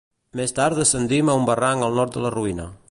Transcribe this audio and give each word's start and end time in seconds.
Més 0.39 0.53
tard 0.59 0.79
descendim 0.79 1.31
a 1.33 1.37
un 1.43 1.47
barranc 1.51 1.89
al 1.91 1.99
nord 2.01 2.19
de 2.19 2.25
la 2.27 2.35
ruïna. 2.39 2.71